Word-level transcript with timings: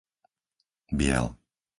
Biel 0.97 1.29